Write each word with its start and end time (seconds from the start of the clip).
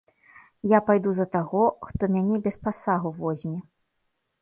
Я 0.71 0.79
пайду 0.87 1.13
за 1.19 1.27
таго, 1.35 1.63
хто 1.91 2.03
мяне 2.17 2.43
без 2.49 2.61
пасагу 2.67 3.09
возьме. 3.23 3.57